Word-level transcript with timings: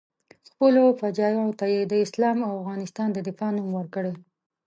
خپلو 0.49 0.83
فجایعو 0.99 1.57
ته 1.59 1.65
یې 1.73 1.81
د 1.91 1.93
اسلام 2.05 2.37
او 2.47 2.53
افغانستان 2.61 3.07
د 3.13 3.17
دفاع 3.27 3.49
نوم 3.57 3.69
ورکړی. 3.73 4.13